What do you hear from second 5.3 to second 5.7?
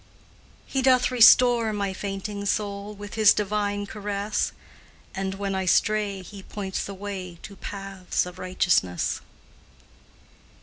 when I